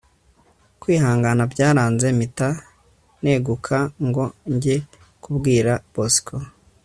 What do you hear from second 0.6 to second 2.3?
kwihangana byaranze